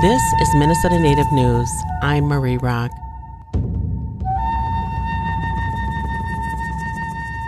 This 0.00 0.22
is 0.40 0.54
Minnesota 0.54 0.98
Native 0.98 1.30
News. 1.30 1.70
I'm 2.00 2.24
Marie 2.24 2.56
Rock. 2.56 2.90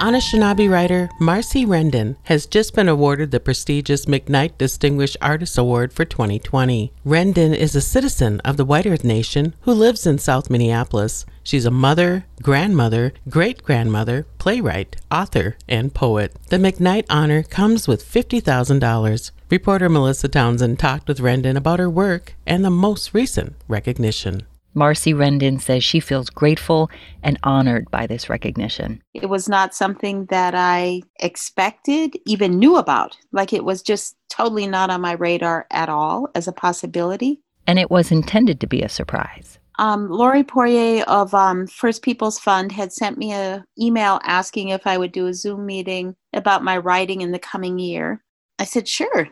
Anishinaabe 0.00 0.66
writer 0.66 1.10
Marcie 1.20 1.66
Rendon 1.66 2.16
has 2.22 2.46
just 2.46 2.74
been 2.74 2.88
awarded 2.88 3.32
the 3.32 3.38
prestigious 3.38 4.06
McKnight 4.06 4.56
Distinguished 4.56 5.18
Artist 5.20 5.58
Award 5.58 5.92
for 5.92 6.06
2020. 6.06 6.90
Rendon 7.04 7.54
is 7.54 7.76
a 7.76 7.82
citizen 7.82 8.40
of 8.40 8.56
the 8.56 8.64
White 8.64 8.86
Earth 8.86 9.04
Nation 9.04 9.54
who 9.60 9.72
lives 9.72 10.06
in 10.06 10.16
South 10.16 10.48
Minneapolis. 10.48 11.26
She's 11.42 11.66
a 11.66 11.70
mother, 11.70 12.24
grandmother, 12.40 13.12
great 13.28 13.62
grandmother, 13.62 14.24
playwright, 14.38 14.96
author, 15.10 15.58
and 15.68 15.92
poet. 15.92 16.34
The 16.48 16.56
McKnight 16.56 17.04
honor 17.10 17.42
comes 17.42 17.86
with 17.86 18.02
$50,000. 18.02 19.30
Reporter 19.50 19.90
Melissa 19.90 20.28
Townsend 20.28 20.78
talked 20.78 21.08
with 21.08 21.18
Rendon 21.18 21.56
about 21.56 21.78
her 21.78 21.90
work 21.90 22.36
and 22.46 22.64
the 22.64 22.70
most 22.70 23.12
recent 23.12 23.54
recognition. 23.68 24.46
Marcie 24.74 25.14
Rendon 25.14 25.60
says 25.60 25.82
she 25.82 26.00
feels 26.00 26.30
grateful 26.30 26.90
and 27.22 27.38
honored 27.42 27.90
by 27.90 28.06
this 28.06 28.28
recognition. 28.28 29.02
It 29.14 29.28
was 29.28 29.48
not 29.48 29.74
something 29.74 30.26
that 30.26 30.54
I 30.54 31.02
expected, 31.20 32.16
even 32.26 32.58
knew 32.58 32.76
about. 32.76 33.16
Like 33.32 33.52
it 33.52 33.64
was 33.64 33.82
just 33.82 34.16
totally 34.28 34.66
not 34.66 34.90
on 34.90 35.00
my 35.00 35.12
radar 35.12 35.66
at 35.70 35.88
all 35.88 36.28
as 36.34 36.46
a 36.46 36.52
possibility. 36.52 37.40
And 37.66 37.78
it 37.78 37.90
was 37.90 38.10
intended 38.10 38.60
to 38.60 38.66
be 38.66 38.82
a 38.82 38.88
surprise. 38.88 39.58
Um, 39.78 40.10
Lori 40.10 40.44
Pourier 40.44 41.04
of 41.04 41.34
um, 41.34 41.66
First 41.66 42.02
People's 42.02 42.38
Fund 42.38 42.70
had 42.70 42.92
sent 42.92 43.16
me 43.16 43.32
an 43.32 43.64
email 43.80 44.20
asking 44.24 44.68
if 44.68 44.86
I 44.86 44.98
would 44.98 45.12
do 45.12 45.26
a 45.26 45.34
Zoom 45.34 45.64
meeting 45.64 46.14
about 46.34 46.62
my 46.62 46.76
writing 46.76 47.22
in 47.22 47.32
the 47.32 47.38
coming 47.38 47.78
year. 47.78 48.22
I 48.58 48.64
said, 48.64 48.86
sure. 48.86 49.28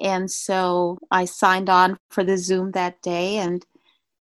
And 0.00 0.28
so 0.28 0.98
I 1.12 1.26
signed 1.26 1.70
on 1.70 1.96
for 2.10 2.24
the 2.24 2.36
Zoom 2.36 2.72
that 2.72 3.00
day 3.02 3.36
and 3.36 3.64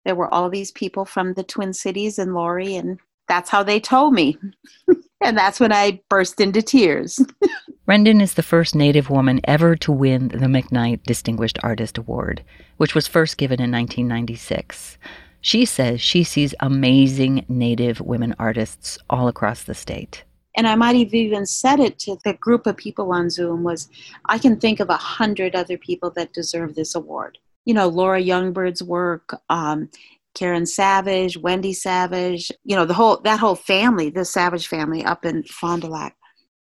there 0.06 0.16
were 0.16 0.34
all 0.34 0.50
these 0.50 0.72
people 0.72 1.06
from 1.06 1.34
the 1.34 1.44
Twin 1.44 1.74
Cities 1.74 2.20
and 2.20 2.34
Lori, 2.34 2.76
and 2.76 3.00
that's 3.28 3.50
how 3.50 3.64
they 3.64 3.80
told 3.80 4.14
me. 4.14 4.38
and 5.22 5.38
that's 5.38 5.60
when 5.60 5.72
I 5.72 6.02
burst 6.10 6.40
into 6.42 6.62
tears. 6.62 7.20
Rendon 7.88 8.22
is 8.22 8.34
the 8.34 8.44
first 8.44 8.76
Native 8.76 9.10
woman 9.10 9.42
ever 9.46 9.76
to 9.78 9.92
win 9.92 10.30
the 10.30 10.48
McKnight 10.48 11.04
Distinguished 11.04 11.60
Artist 11.64 11.98
Award, 11.98 12.44
which 12.78 12.94
was 12.94 13.08
first 13.08 13.38
given 13.38 13.60
in 13.60 13.72
1996. 13.72 14.98
She 15.42 15.66
says 15.66 16.02
she 16.02 16.24
sees 16.24 16.54
amazing 16.60 17.46
Native 17.48 18.02
women 18.02 18.36
artists 18.38 18.98
all 19.10 19.28
across 19.28 19.64
the 19.64 19.74
state. 19.74 20.24
And 20.56 20.68
I 20.68 20.76
might 20.76 20.98
have 20.98 21.14
even 21.14 21.46
said 21.46 21.80
it 21.80 22.00
to 22.00 22.18
the 22.24 22.34
group 22.34 22.68
of 22.68 22.76
people 22.76 23.12
on 23.14 23.30
Zoom 23.30 23.64
was 23.64 23.88
I 24.26 24.38
can 24.38 24.60
think 24.60 24.80
of 24.80 24.90
a 24.90 24.98
hundred 24.98 25.56
other 25.56 25.78
people 25.78 26.10
that 26.12 26.34
deserve 26.34 26.76
this 26.76 26.96
award 26.96 27.38
you 27.70 27.76
know, 27.76 27.88
Laura 27.88 28.20
Youngbird's 28.20 28.82
work, 28.82 29.40
um, 29.50 29.92
Karen 30.34 30.66
Savage, 30.66 31.38
Wendy 31.38 31.72
Savage, 31.72 32.52
you 32.64 32.76
know, 32.76 32.84
the 32.84 32.96
whole 32.96 33.18
that 33.18 33.40
whole 33.40 33.54
family, 33.54 34.10
the 34.10 34.26
Savage 34.26 34.66
family 34.66 35.06
up 35.06 35.24
in 35.24 35.44
Fond 35.44 35.84
du 35.84 35.88
Lac, 35.88 36.18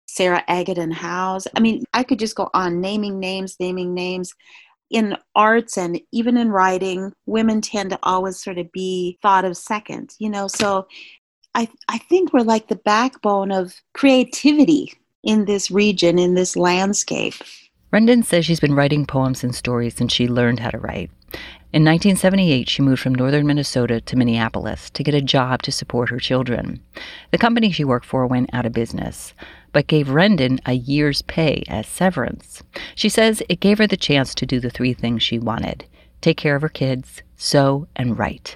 Sarah 0.06 0.46
Agaton 0.48 0.92
Howes. 0.92 1.46
I 1.58 1.60
mean, 1.60 1.84
I 1.94 2.04
could 2.04 2.20
just 2.20 2.38
go 2.38 2.50
on 2.54 2.80
naming 2.80 3.20
names, 3.20 3.58
naming 3.60 3.94
names. 3.94 4.34
In 4.92 5.18
arts 5.36 5.78
and 5.78 6.00
even 6.14 6.38
in 6.38 6.52
writing, 6.52 7.12
women 7.26 7.60
tend 7.60 7.90
to 7.90 8.00
always 8.04 8.42
sort 8.42 8.58
of 8.58 8.72
be 8.72 9.20
thought 9.22 9.44
of 9.44 9.58
second, 9.58 10.16
you 10.20 10.30
know. 10.30 10.48
So 10.48 10.88
I 11.54 11.68
I 11.90 11.98
think 11.98 12.32
we're 12.32 12.44
like 12.44 12.70
the 12.70 12.78
backbone 12.78 13.52
of 13.52 13.74
creativity 13.94 14.94
in 15.22 15.44
this 15.44 15.70
region, 15.70 16.18
in 16.18 16.36
this 16.36 16.56
landscape. 16.56 17.34
Rendon 17.94 18.26
says 18.26 18.44
she's 18.44 18.60
been 18.60 18.74
writing 18.74 19.06
poems 19.06 19.44
and 19.44 19.54
stories 19.54 19.94
since 19.94 20.12
she 20.12 20.28
learned 20.28 20.60
how 20.60 20.72
to 20.72 20.80
write. 20.80 21.12
In 21.72 21.84
1978, 21.86 22.68
she 22.68 22.82
moved 22.82 23.04
from 23.04 23.14
northern 23.14 23.46
Minnesota 23.46 24.02
to 24.02 24.16
Minneapolis 24.16 24.90
to 24.90 25.04
get 25.04 25.14
a 25.14 25.22
job 25.22 25.62
to 25.62 25.72
support 25.72 26.10
her 26.10 26.18
children. 26.20 26.82
The 27.30 27.38
company 27.38 27.72
she 27.72 27.84
worked 27.84 28.08
for 28.08 28.26
went 28.26 28.50
out 28.52 28.66
of 28.66 28.74
business, 28.74 29.36
but 29.74 29.86
gave 29.86 30.08
Rendon 30.08 30.60
a 30.66 30.74
year's 30.74 31.22
pay 31.22 31.64
as 31.68 31.86
severance. 31.86 32.64
She 32.96 33.10
says 33.10 33.44
it 33.48 33.60
gave 33.60 33.78
her 33.78 33.86
the 33.86 33.96
chance 33.96 34.34
to 34.36 34.48
do 34.48 34.60
the 34.60 34.72
three 34.72 34.94
things 34.94 35.22
she 35.22 35.38
wanted 35.38 35.86
take 36.20 36.38
care 36.38 36.56
of 36.56 36.62
her 36.64 36.70
kids, 36.70 37.22
sew, 37.36 37.86
and 37.96 38.18
write. 38.18 38.56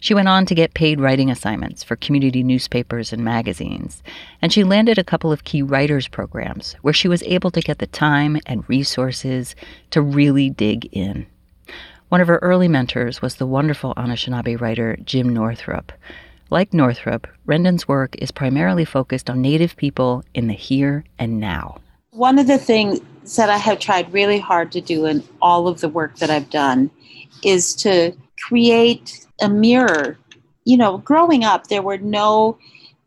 She 0.00 0.14
went 0.14 0.28
on 0.28 0.46
to 0.46 0.54
get 0.54 0.74
paid 0.74 1.00
writing 1.00 1.30
assignments 1.30 1.82
for 1.82 1.96
community 1.96 2.42
newspapers 2.42 3.12
and 3.12 3.24
magazines, 3.24 4.02
and 4.40 4.52
she 4.52 4.64
landed 4.64 4.98
a 4.98 5.04
couple 5.04 5.32
of 5.32 5.44
key 5.44 5.62
writers 5.62 6.08
programs 6.08 6.74
where 6.82 6.94
she 6.94 7.08
was 7.08 7.22
able 7.24 7.50
to 7.50 7.60
get 7.60 7.78
the 7.78 7.86
time 7.86 8.38
and 8.46 8.68
resources 8.68 9.54
to 9.90 10.00
really 10.00 10.50
dig 10.50 10.88
in. 10.92 11.26
One 12.08 12.20
of 12.20 12.28
her 12.28 12.38
early 12.38 12.68
mentors 12.68 13.20
was 13.20 13.36
the 13.36 13.46
wonderful 13.46 13.94
Anishinaabe 13.96 14.60
writer 14.60 14.96
Jim 15.04 15.28
Northrup. 15.28 15.92
Like 16.50 16.72
Northrup, 16.72 17.26
Rendon's 17.44 17.86
work 17.86 18.16
is 18.18 18.30
primarily 18.30 18.86
focused 18.86 19.28
on 19.28 19.42
Native 19.42 19.76
people 19.76 20.24
in 20.32 20.46
the 20.46 20.54
here 20.54 21.04
and 21.18 21.38
now. 21.38 21.78
One 22.12 22.38
of 22.38 22.46
the 22.46 22.56
things 22.56 23.00
that 23.36 23.50
I 23.50 23.58
have 23.58 23.78
tried 23.78 24.10
really 24.10 24.38
hard 24.38 24.72
to 24.72 24.80
do 24.80 25.04
in 25.04 25.22
all 25.42 25.68
of 25.68 25.82
the 25.82 25.90
work 25.90 26.16
that 26.16 26.30
I've 26.30 26.48
done 26.48 26.90
is 27.44 27.74
to 27.76 28.16
create 28.46 29.26
a 29.40 29.48
mirror. 29.48 30.18
You 30.64 30.76
know, 30.76 30.98
growing 30.98 31.44
up, 31.44 31.68
there 31.68 31.82
were 31.82 31.98
no 31.98 32.58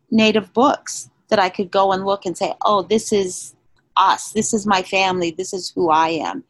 native 0.10 0.52
books 0.54 1.10
that 1.30 1.40
I 1.40 1.50
could 1.50 1.72
go 1.72 1.92
and 1.92 2.06
look 2.06 2.26
and 2.26 2.38
say, 2.38 2.54
oh, 2.66 2.84
this 2.84 3.14
is 3.14 3.56
us, 3.98 4.32
this 4.32 4.54
is 4.54 4.66
my 4.66 4.82
family, 4.82 5.32
this 5.32 5.54
is 5.54 5.72
who 5.72 5.90
I 5.90 6.10
am. 6.10 6.44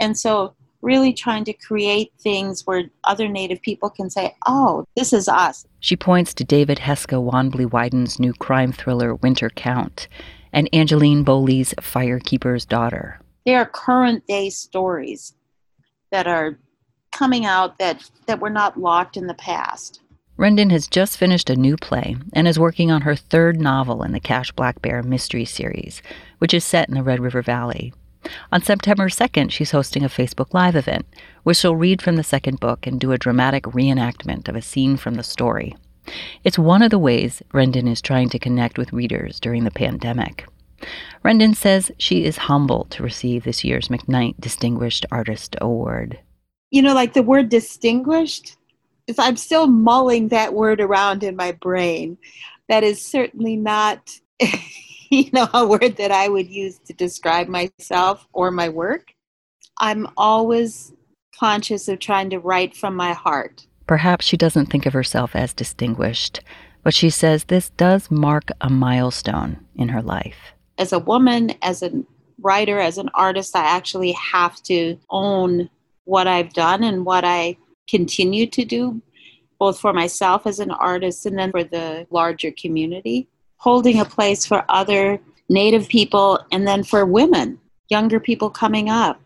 And 0.00 0.16
so, 0.16 0.54
really 0.80 1.12
trying 1.12 1.44
to 1.44 1.52
create 1.52 2.12
things 2.20 2.64
where 2.64 2.84
other 3.02 3.26
Native 3.26 3.60
people 3.62 3.90
can 3.90 4.08
say, 4.08 4.34
oh, 4.46 4.84
this 4.96 5.12
is 5.12 5.28
us. 5.28 5.66
She 5.80 5.96
points 5.96 6.32
to 6.34 6.44
David 6.44 6.78
Heska 6.78 7.20
Wanbli 7.20 7.66
Weiden's 7.66 8.20
new 8.20 8.32
crime 8.32 8.70
thriller, 8.70 9.16
Winter 9.16 9.50
Count, 9.50 10.06
and 10.52 10.68
Angeline 10.72 11.24
Boulley's 11.24 11.74
Firekeeper's 11.80 12.64
Daughter. 12.64 13.20
They 13.44 13.56
are 13.56 13.66
current 13.66 14.26
day 14.28 14.50
stories 14.50 15.34
that 16.12 16.26
are 16.26 16.58
coming 17.18 17.44
out 17.44 17.78
that, 17.78 18.08
that 18.26 18.38
were 18.38 18.48
not 18.48 18.78
locked 18.78 19.16
in 19.16 19.26
the 19.26 19.34
past. 19.34 20.00
Rendon 20.38 20.70
has 20.70 20.86
just 20.86 21.18
finished 21.18 21.50
a 21.50 21.56
new 21.56 21.76
play 21.76 22.16
and 22.32 22.46
is 22.46 22.60
working 22.60 22.92
on 22.92 23.00
her 23.00 23.16
third 23.16 23.60
novel 23.60 24.04
in 24.04 24.12
the 24.12 24.20
Cash 24.20 24.52
Black 24.52 24.80
Bear 24.80 25.02
mystery 25.02 25.44
series, 25.44 26.00
which 26.38 26.54
is 26.54 26.64
set 26.64 26.88
in 26.88 26.94
the 26.94 27.02
Red 27.02 27.18
River 27.18 27.42
Valley. 27.42 27.92
On 28.52 28.62
September 28.62 29.08
2nd, 29.08 29.50
she's 29.50 29.72
hosting 29.72 30.04
a 30.04 30.08
Facebook 30.08 30.54
Live 30.54 30.76
event 30.76 31.06
where 31.42 31.54
she'll 31.54 31.74
read 31.74 32.00
from 32.00 32.14
the 32.14 32.22
second 32.22 32.60
book 32.60 32.86
and 32.86 33.00
do 33.00 33.10
a 33.10 33.18
dramatic 33.18 33.64
reenactment 33.64 34.48
of 34.48 34.54
a 34.54 34.62
scene 34.62 34.96
from 34.96 35.14
the 35.14 35.24
story. 35.24 35.74
It's 36.44 36.58
one 36.58 36.82
of 36.82 36.90
the 36.90 37.00
ways 37.00 37.42
Rendon 37.52 37.90
is 37.90 38.00
trying 38.00 38.28
to 38.28 38.38
connect 38.38 38.78
with 38.78 38.92
readers 38.92 39.40
during 39.40 39.64
the 39.64 39.72
pandemic. 39.72 40.46
Rendon 41.24 41.56
says 41.56 41.90
she 41.98 42.24
is 42.24 42.36
humbled 42.36 42.92
to 42.92 43.02
receive 43.02 43.42
this 43.42 43.64
year's 43.64 43.88
McKnight 43.88 44.36
Distinguished 44.38 45.04
Artist 45.10 45.56
Award 45.60 46.20
you 46.70 46.82
know, 46.82 46.94
like 46.94 47.14
the 47.14 47.22
word 47.22 47.48
distinguished, 47.48 48.56
is 49.06 49.18
I'm 49.18 49.36
still 49.36 49.66
mulling 49.66 50.28
that 50.28 50.54
word 50.54 50.80
around 50.80 51.22
in 51.22 51.34
my 51.34 51.52
brain. 51.52 52.18
That 52.68 52.84
is 52.84 53.02
certainly 53.02 53.56
not, 53.56 54.10
you 55.10 55.30
know, 55.32 55.48
a 55.54 55.66
word 55.66 55.96
that 55.96 56.12
I 56.12 56.28
would 56.28 56.48
use 56.48 56.78
to 56.86 56.92
describe 56.92 57.48
myself 57.48 58.26
or 58.32 58.50
my 58.50 58.68
work. 58.68 59.14
I'm 59.78 60.08
always 60.16 60.92
conscious 61.38 61.88
of 61.88 61.98
trying 61.98 62.30
to 62.30 62.38
write 62.38 62.76
from 62.76 62.94
my 62.94 63.12
heart. 63.12 63.66
Perhaps 63.86 64.26
she 64.26 64.36
doesn't 64.36 64.66
think 64.66 64.84
of 64.84 64.92
herself 64.92 65.34
as 65.34 65.54
distinguished, 65.54 66.40
but 66.82 66.92
she 66.92 67.08
says 67.08 67.44
this 67.44 67.70
does 67.70 68.10
mark 68.10 68.50
a 68.60 68.68
milestone 68.68 69.64
in 69.76 69.88
her 69.88 70.02
life. 70.02 70.36
As 70.76 70.92
a 70.92 70.98
woman, 70.98 71.54
as 71.62 71.82
a 71.82 71.90
writer, 72.40 72.78
as 72.78 72.98
an 72.98 73.08
artist, 73.14 73.56
I 73.56 73.64
actually 73.64 74.12
have 74.12 74.62
to 74.64 74.98
own 75.10 75.70
what 76.08 76.26
I've 76.26 76.54
done 76.54 76.82
and 76.84 77.04
what 77.04 77.24
I 77.24 77.58
continue 77.86 78.46
to 78.46 78.64
do, 78.64 79.02
both 79.58 79.78
for 79.78 79.92
myself 79.92 80.46
as 80.46 80.58
an 80.58 80.70
artist 80.70 81.26
and 81.26 81.38
then 81.38 81.50
for 81.50 81.64
the 81.64 82.06
larger 82.10 82.50
community. 82.50 83.28
Holding 83.58 84.00
a 84.00 84.04
place 84.04 84.46
for 84.46 84.64
other 84.68 85.20
Native 85.50 85.88
people 85.88 86.40
and 86.50 86.66
then 86.66 86.82
for 86.82 87.04
women, 87.04 87.58
younger 87.88 88.20
people 88.20 88.48
coming 88.50 88.88
up, 88.88 89.20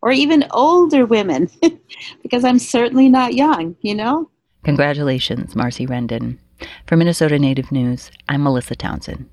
or 0.00 0.12
even 0.12 0.46
older 0.50 1.06
women, 1.06 1.48
because 2.22 2.44
I'm 2.44 2.58
certainly 2.58 3.08
not 3.08 3.34
young, 3.34 3.76
you 3.80 3.94
know? 3.94 4.28
Congratulations, 4.64 5.54
Marcie 5.54 5.88
Rendon. 5.88 6.38
For 6.86 6.96
Minnesota 6.96 7.38
Native 7.38 7.72
News, 7.72 8.10
I'm 8.28 8.42
Melissa 8.42 8.76
Townsend. 8.76 9.28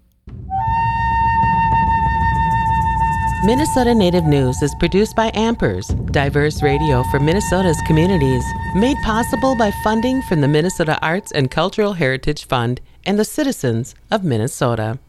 Minnesota 3.41 3.95
Native 3.95 4.25
News 4.25 4.61
is 4.61 4.75
produced 4.75 5.15
by 5.15 5.31
Ampers, 5.31 5.87
diverse 6.11 6.61
radio 6.61 7.03
for 7.03 7.21
Minnesota's 7.21 7.79
communities, 7.87 8.43
made 8.75 8.97
possible 9.05 9.55
by 9.55 9.71
funding 9.81 10.21
from 10.23 10.41
the 10.41 10.47
Minnesota 10.49 10.99
Arts 11.01 11.31
and 11.31 11.49
Cultural 11.49 11.93
Heritage 11.93 12.45
Fund 12.45 12.81
and 13.05 13.17
the 13.17 13.23
citizens 13.23 13.95
of 14.11 14.25
Minnesota. 14.25 14.99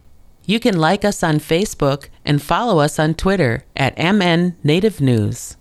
You 0.44 0.61
can 0.61 0.79
like 0.79 1.05
us 1.05 1.25
on 1.25 1.41
Facebook 1.41 2.09
and 2.25 2.41
follow 2.41 2.79
us 2.79 3.00
on 3.00 3.15
Twitter 3.15 3.65
at 3.75 3.99
MN 3.99 4.55
Native 4.62 5.00
News. 5.00 5.56